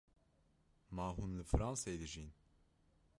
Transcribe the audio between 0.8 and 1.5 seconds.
Ma hûn li